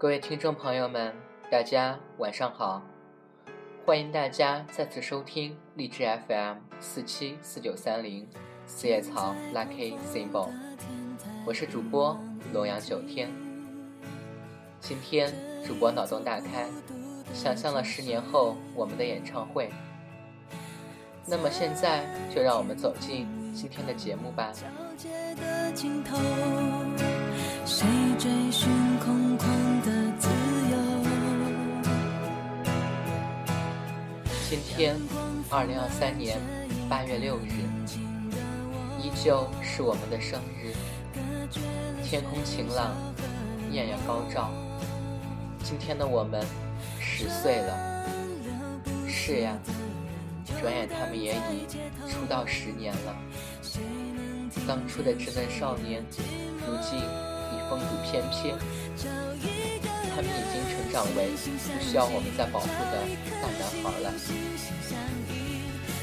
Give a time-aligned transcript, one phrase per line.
[0.00, 1.12] 各位听众朋友们，
[1.50, 2.80] 大家晚上好！
[3.84, 8.26] 欢迎大家再次收听荔枝 FM 四七四九三零
[8.64, 10.48] 四叶草 Lucky Symbol，
[11.44, 12.18] 我是主播
[12.54, 13.30] 龙阳九天。
[14.80, 16.66] 今天主播脑洞大开，
[17.34, 19.70] 想象了十年后我们的演唱会。
[21.26, 24.50] 那么现在就让我们走进今天的节目吧。
[34.50, 34.96] 今天，
[35.48, 36.36] 二零二三年
[36.88, 37.62] 八月六日，
[39.00, 40.74] 依旧是我们的生日。
[42.02, 42.90] 天空晴朗，
[43.70, 44.50] 艳阳高照。
[45.62, 46.44] 今天的我们
[46.98, 48.04] 十岁了。
[49.06, 49.56] 是呀，
[50.60, 53.16] 转眼他们也已出道十年了。
[54.66, 56.04] 当初的稚嫩少年，
[56.66, 57.40] 如今已。
[57.68, 58.56] 风度翩翩，
[60.14, 63.06] 他们已经成长为不需要我们再保护的
[63.40, 64.12] 大男孩了。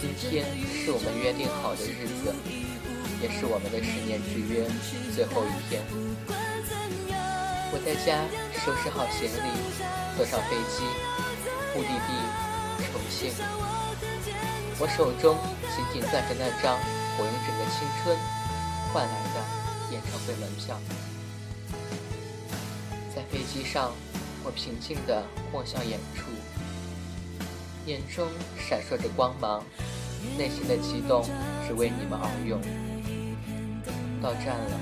[0.00, 2.34] 今天是我们约定好的日子，
[3.22, 4.66] 也是我们的十年之约
[5.14, 5.82] 最后一天。
[7.70, 8.26] 我在家
[8.58, 9.48] 收拾好行李，
[10.16, 10.82] 坐上飞机，
[11.72, 12.10] 目的地
[12.90, 13.32] 重庆。
[14.78, 15.38] 我手中
[15.70, 16.76] 紧紧攥着那张
[17.16, 18.18] 我用整个青春
[18.92, 19.38] 换来的
[19.92, 20.76] 演唱会门票。
[23.32, 23.90] 飞机上，
[24.44, 26.30] 我平静地望向远处，
[27.86, 29.64] 眼中闪烁着光芒，
[30.36, 31.24] 内心的激动
[31.66, 32.60] 只为你们而用。
[34.20, 34.78] 到站了，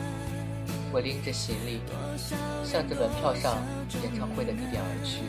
[0.92, 1.80] 我拎着行李，
[2.64, 3.56] 向着门票上
[4.02, 5.22] 演唱会的地点而去。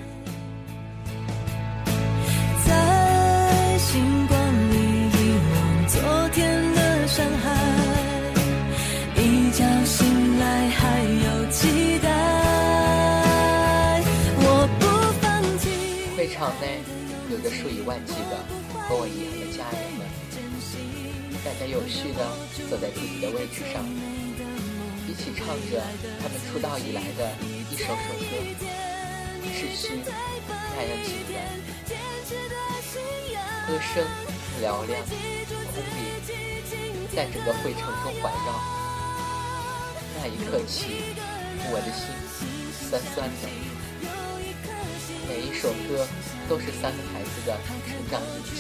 [16.33, 16.81] 场内
[17.29, 18.39] 有着数以万计的
[18.88, 20.07] 和我一样的家人们，
[21.44, 22.25] 大家有序的
[22.69, 23.83] 坐在自己的位置上，
[25.07, 25.83] 一起唱着
[26.19, 27.35] 他们出道以来的
[27.69, 27.94] 一首首
[28.25, 28.31] 歌，
[29.53, 31.35] 秩序那样简单，
[33.67, 34.01] 歌声
[34.63, 35.13] 嘹亮空
[35.94, 36.09] 灵，
[37.13, 38.47] 在整个会场中环绕。
[40.17, 41.13] 那一刻起，
[41.69, 42.01] 我的心
[42.89, 43.44] 酸酸的。
[45.31, 46.06] 每一首歌
[46.50, 48.52] 都是三个孩子的成长日记，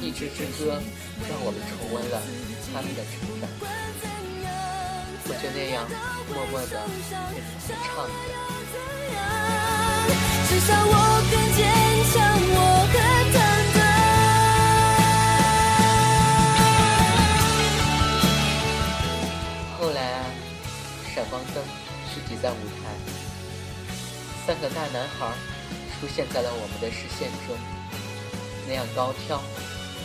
[0.00, 0.80] 一支支歌
[1.28, 2.22] 让我们重温了
[2.72, 3.50] 他们的成长。
[5.26, 5.76] 我就那样
[6.32, 6.74] 默默的
[7.66, 7.74] 唱
[8.06, 8.08] 着。
[24.60, 25.32] 三个大男孩
[26.00, 27.56] 出现在了我们的视线中，
[28.66, 29.40] 那样高挑、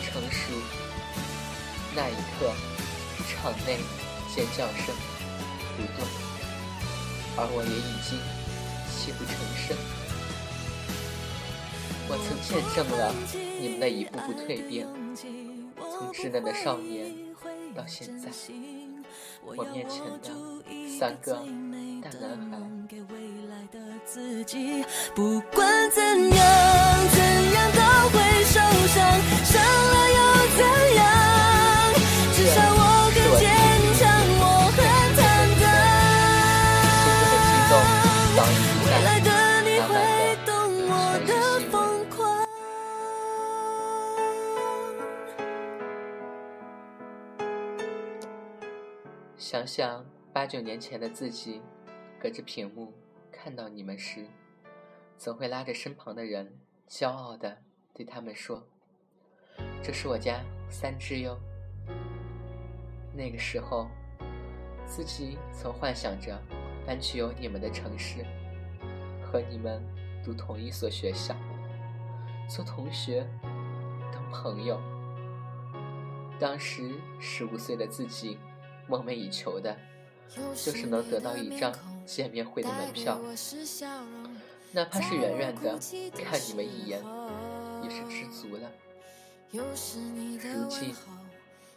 [0.04, 0.52] 成熟。
[1.92, 2.52] 那一刻，
[3.26, 3.78] 场内
[4.32, 4.94] 尖叫声
[5.76, 6.08] 不断，
[7.36, 8.16] 而我也已经
[8.94, 9.76] 泣不成声。
[12.06, 13.12] 我曾见证了
[13.60, 14.86] 你们的一步步蜕变，
[15.76, 17.12] 从稚嫩的少年
[17.74, 18.28] 到现在，
[19.44, 20.30] 我面前的
[20.96, 21.42] 三个
[22.00, 22.73] 大男孩。
[24.06, 24.84] 自己
[25.14, 26.38] 不管怎样
[27.10, 27.18] 怎
[27.52, 28.96] 样都会受伤
[29.44, 30.18] 伤了又
[30.56, 30.60] 怎
[30.96, 31.02] 样
[32.34, 32.80] 至少我
[33.14, 33.42] 更坚
[33.98, 34.02] 强
[34.40, 34.42] 我
[34.76, 34.78] 很
[35.16, 35.20] 坦
[35.58, 35.64] 荡
[38.84, 39.28] 未来的
[39.62, 39.90] 你会
[40.44, 40.52] 懂
[40.90, 40.92] 我
[41.26, 41.30] 的
[41.70, 41.72] 疯
[42.10, 42.14] 狂
[49.38, 51.62] 想想八九年前的自己
[52.20, 52.92] 隔着屏幕
[53.44, 54.26] 看到你们时，
[55.18, 56.50] 总会拉着身旁的人，
[56.88, 57.58] 骄傲地
[57.92, 58.66] 对他们说
[59.84, 60.40] ：“这是我家
[60.70, 61.38] 三只哟。”
[63.12, 63.86] 那个时候，
[64.86, 66.40] 自己曾幻想着
[66.86, 68.24] 搬去有你们的城市，
[69.22, 69.84] 和你们
[70.24, 71.36] 读同一所学校，
[72.48, 73.28] 做同学，
[74.10, 74.80] 当朋友。
[76.38, 78.38] 当时十五岁的自己，
[78.88, 79.76] 梦寐以求的，
[80.54, 81.72] 就是能得到一张。
[82.06, 83.18] 见面会的门票，
[84.72, 85.78] 哪怕是远远的
[86.22, 87.00] 看你们一眼，
[87.82, 88.70] 也是知足了。
[89.50, 89.62] 如
[90.68, 90.94] 今，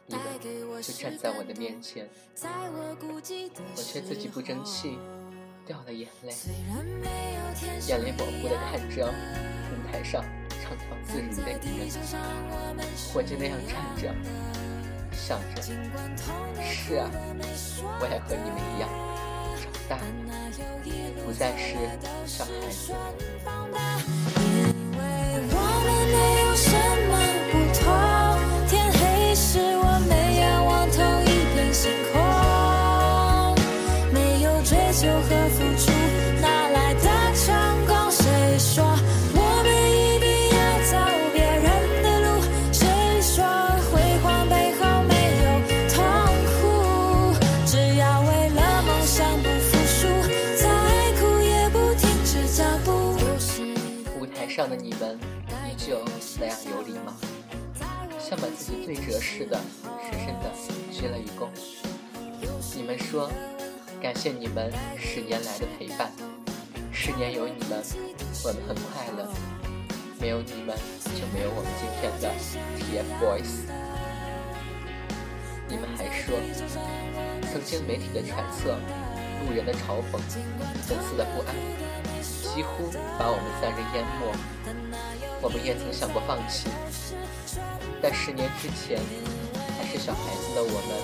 [0.05, 0.21] 你们
[0.81, 2.09] 就站在我的面前，
[2.44, 4.99] 我却自己不争气，
[5.65, 6.33] 掉了眼泪，
[7.88, 12.85] 眼泪模糊的看着舞台上唱跳自如的你们，
[13.15, 14.13] 我就那样站着，
[15.27, 15.62] 想着，
[16.63, 17.12] 是啊，
[18.00, 18.88] 我也和你们一样。
[19.89, 20.00] 长大，
[21.25, 21.75] 不再是
[22.25, 22.94] 小孩子。
[54.68, 55.18] 上的你们
[55.66, 56.04] 依旧
[56.42, 57.14] 那样有礼貌，
[58.19, 59.58] 像把自己对折似的，
[60.12, 60.52] 深深的
[60.92, 61.48] 鞠了一躬。
[62.75, 63.31] 你们说，
[64.02, 66.12] 感谢你们十年来的陪伴，
[66.92, 67.81] 十年有你们，
[68.44, 69.25] 我们很快乐；
[70.19, 70.75] 没有你们，
[71.16, 72.30] 就没有我们今天的
[72.78, 73.72] TFBOYS。
[75.69, 76.38] 你们还说，
[77.54, 78.75] 曾经媒体的揣测，
[79.46, 80.19] 路人的嘲讽，
[80.86, 81.56] 粉丝的不安。
[82.57, 82.89] 几乎
[83.19, 84.33] 把我们三人淹没，
[85.44, 86.68] 我们也曾想过放弃，
[88.01, 88.98] 但十年之前
[89.77, 90.98] 还是小孩子的我们，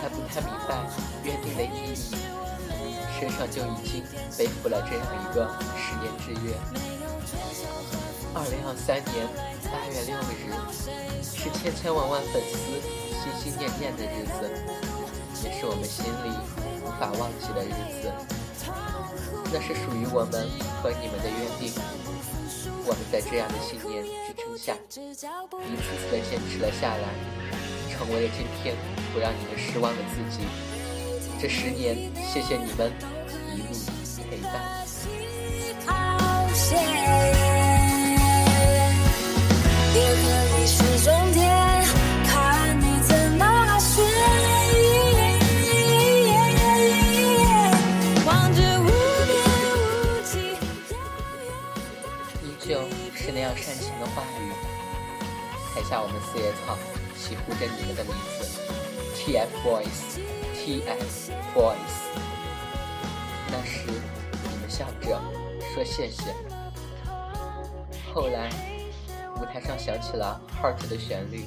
[0.00, 0.80] 还不太明白
[1.24, 2.16] 约定的意义，
[3.20, 4.02] 身上就已经
[4.38, 5.44] 背负了这样一个
[5.76, 6.56] 十年之约。
[8.32, 9.28] 二零二三年
[9.68, 10.56] 八月六日，
[11.20, 12.80] 是千千万万粉丝
[13.20, 14.48] 心心念念的日子，
[15.44, 16.32] 也是我们心里
[16.80, 18.08] 无法忘记的日子。
[19.52, 20.48] 那是属于我们
[20.82, 21.72] 和你们的约定，
[22.84, 27.08] 我们在这样的信念支撑下，一次次的坚持了下来，
[27.90, 28.74] 成为了今天
[29.12, 30.44] 不让你们失望的自己。
[31.40, 32.90] 这十年，谢谢你们
[33.54, 33.68] 一路
[34.30, 34.86] 陪伴。
[55.88, 56.76] 下我们四叶草
[57.16, 58.60] 齐呼着你们的名字
[59.14, 61.94] ，TFBOYS，TFBOYS。
[63.52, 65.22] 那时你们笑着
[65.72, 66.34] 说谢谢。
[68.12, 68.50] 后来
[69.40, 71.46] 舞台上响起了《Heart》的旋律，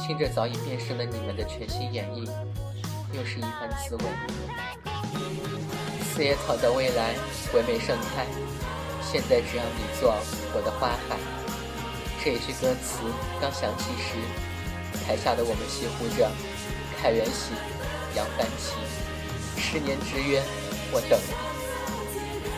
[0.00, 2.26] 听着早已变身了你们的全新演绎，
[3.12, 4.04] 又是一番滋味。
[6.02, 7.14] 四叶草的未来
[7.52, 8.24] 唯美盛开，
[9.02, 10.16] 现在只要你做
[10.54, 11.18] 我的花海。
[12.28, 13.00] 这一句歌词
[13.40, 14.18] 刚响起时，
[15.06, 16.30] 台下的我们齐呼着
[17.00, 17.54] “开元喜，
[18.14, 18.74] 杨帆起，
[19.56, 20.42] 十年之约，
[20.92, 21.32] 我等你”。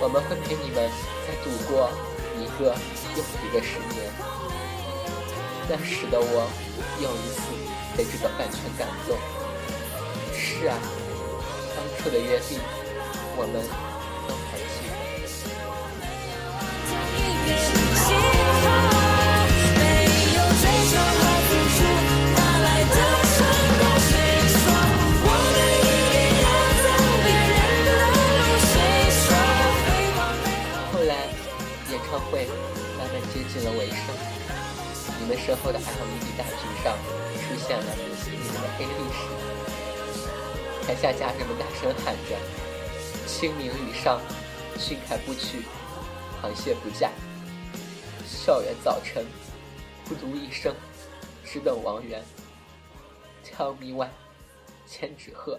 [0.03, 0.91] 我们会陪你们
[1.23, 1.89] 再度过
[2.35, 2.75] 一个
[3.15, 4.11] 又一个十年。
[5.69, 6.51] 那时的我
[6.99, 7.55] 又一次
[7.97, 9.17] 被这个版权感动。
[10.35, 10.75] 是啊，
[11.77, 12.59] 当初的约定，
[13.37, 13.63] 我们
[14.27, 14.83] 都还记
[17.87, 17.90] 得。
[33.51, 33.99] 慢慢接近了尾声，
[35.21, 36.55] 你们身后的 LED 大屏
[36.85, 36.97] 上
[37.35, 37.85] 出现了
[38.25, 39.19] 你们的黑历史。
[40.87, 42.37] 台下家人们大声喊着
[43.27, 44.21] ：“清明雨上，
[44.79, 45.63] 训凯不取，
[46.41, 47.11] 螃蟹不嫁。
[48.25, 49.27] 校园早晨，
[50.09, 50.73] 孤独一生，
[51.45, 52.23] 只等王源。
[53.45, 54.11] Tell me why，
[54.87, 55.59] 千纸鹤，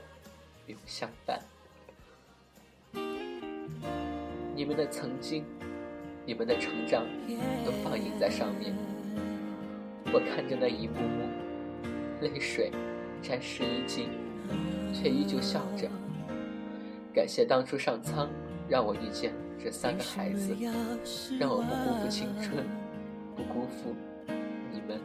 [0.68, 1.42] 永相伴。”
[4.56, 5.46] 你们的曾经。
[6.32, 7.04] 你们的成长
[7.66, 8.74] 都放映在上面，
[10.14, 11.28] 我看着那一幕幕，
[12.22, 12.72] 泪水
[13.22, 14.08] 沾湿衣襟，
[14.94, 15.90] 却依旧笑着。
[17.14, 18.30] 感谢当初上苍
[18.70, 20.56] 让我遇见这三个孩子，
[21.38, 22.66] 让我不辜负青春，
[23.36, 23.94] 不辜负
[24.72, 24.98] 你们。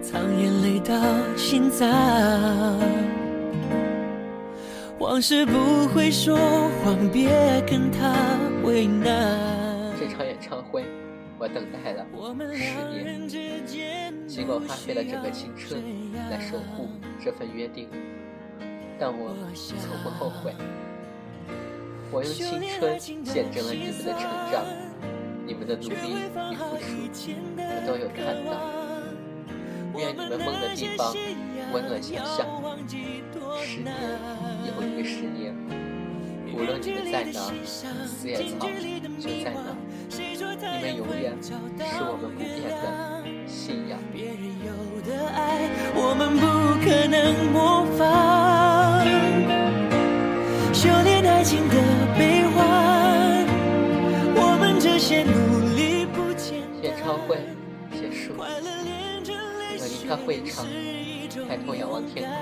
[0.00, 0.94] 藏眼泪到
[1.36, 1.88] 心脏，
[5.00, 6.36] 往事不会说
[6.84, 7.30] 谎，别
[7.66, 8.14] 跟他。
[9.98, 10.84] 这场演唱会，
[11.38, 12.06] 我等待了
[12.54, 13.26] 十年，
[14.28, 15.82] 尽管花费了整个青春
[16.30, 16.88] 来守护
[17.24, 17.88] 这份约定，
[18.98, 20.54] 但我从不后悔。
[22.12, 24.64] 我用青春见证了你们的成长，
[25.46, 26.76] 你们的努力与付
[27.10, 28.79] 出，我都有看到。
[29.98, 31.14] 愿你们梦的地方，
[31.72, 32.46] 温暖想象。
[33.62, 33.92] 十年，
[34.64, 35.54] 以后一个十年，
[36.52, 37.30] 无论你们在哪，
[38.06, 38.68] 四叶草就
[39.42, 39.58] 在哪。
[40.76, 41.52] 你们永远是
[42.02, 42.70] 我们不变的
[43.46, 43.98] 信仰。
[44.12, 44.68] 别人有
[45.02, 45.38] 的爱，
[45.94, 46.42] 我们不
[46.84, 47.16] 可能
[47.52, 48.00] 模仿。
[50.72, 51.74] 修炼爱情的
[52.18, 53.46] 悲欢，
[54.34, 55.30] 我们这些努
[55.76, 56.82] 力不简单。
[56.82, 57.36] 演唱会
[57.92, 58.32] 结束。
[58.34, 58.68] 快乐
[59.88, 60.66] 场，
[61.48, 62.32] 抬头仰望天空，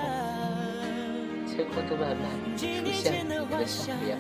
[1.47, 2.25] 天空中慢慢
[2.57, 4.19] 出现了你们的笑脸。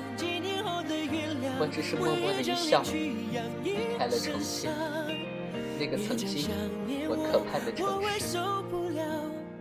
[1.61, 2.83] 我只是默默的一笑，
[3.65, 4.71] 离开了重庆，
[5.79, 6.49] 那个曾经
[7.09, 7.79] 我渴盼的城
[8.19, 8.39] 市。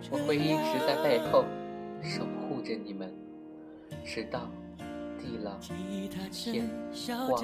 [0.10, 1.44] 我会一直在背后
[2.02, 3.12] 守护着你们，
[4.06, 4.50] 直到
[5.20, 5.58] 地老
[6.32, 6.70] 天
[7.28, 7.44] 荒。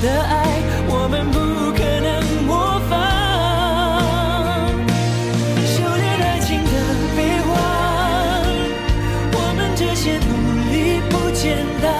[0.00, 1.38] 的爱我们不
[1.72, 2.94] 可能模仿
[5.66, 6.70] 修炼爱情的
[7.16, 7.50] 悲欢
[9.32, 10.30] 我们这些努
[10.70, 11.90] 力不简单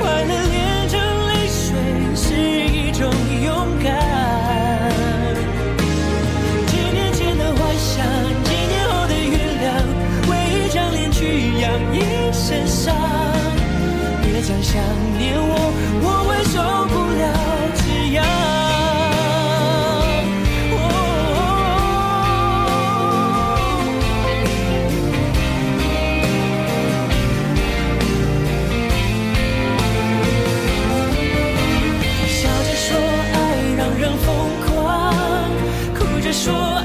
[0.00, 1.78] 快乐炼成泪水
[2.16, 3.12] 是一种
[3.44, 3.46] 勇
[3.84, 3.86] 敢
[6.66, 8.04] 几年前的幻想
[8.42, 9.64] 几年后的原谅
[10.28, 12.92] 为一张脸去养一身伤
[14.20, 14.82] 别讲想
[15.16, 15.45] 念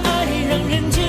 [0.04, 1.01] 爱让人坚。